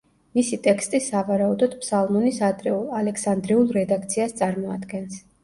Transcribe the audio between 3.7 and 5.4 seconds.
რედაქციას წარმოადგენს.